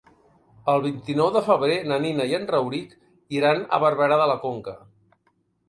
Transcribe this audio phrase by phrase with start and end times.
[0.71, 2.97] El vint-i-nou de febrer na Nina i en Rauric
[3.41, 4.77] iran a Barberà de la Conca.